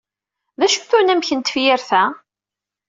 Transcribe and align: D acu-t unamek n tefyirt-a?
D 0.59 0.61
acu-t 0.65 0.91
unamek 0.97 1.29
n 1.33 1.39
tefyirt-a? 1.41 2.03